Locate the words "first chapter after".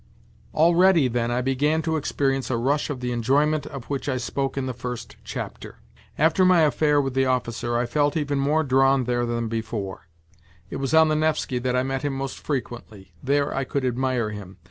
4.73-6.43